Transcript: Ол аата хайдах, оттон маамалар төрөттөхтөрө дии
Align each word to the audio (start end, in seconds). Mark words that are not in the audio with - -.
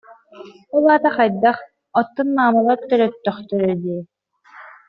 Ол 0.75 0.85
аата 0.93 1.11
хайдах, 1.17 1.59
оттон 1.99 2.27
маамалар 2.37 2.79
төрөттөхтөрө 2.89 3.73
дии 3.83 4.01